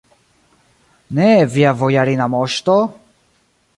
[1.19, 1.27] Ne,
[1.57, 2.79] via bojarina moŝto!